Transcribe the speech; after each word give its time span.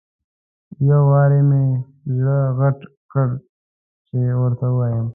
یو 0.87 1.01
وارې 1.11 1.41
مې 1.49 1.63
زړه 2.15 2.37
غټ 2.59 2.79
کړ 3.11 3.27
چې 4.07 4.17
ورته 4.41 4.65
ووایم. 4.69 5.07